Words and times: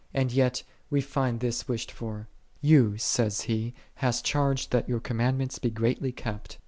And 0.15 0.31
yet 0.31 0.63
we 0.89 0.99
find 0.99 1.41
this 1.41 1.67
wished 1.67 1.91
for. 1.91 2.27
'* 2.45 2.63
Thou," 2.63 2.95
saith 2.97 3.41
he," 3.41 3.75
hast 4.01 4.25
charged, 4.25 4.71
that 4.71 4.87
Thy 4.87 4.97
commandments 4.97 5.59
be 5.59 5.69
greatly 5.69 6.11
kept." 6.11 6.57